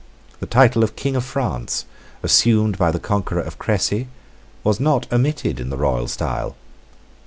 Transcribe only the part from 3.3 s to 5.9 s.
of Cressy, was not omitted in the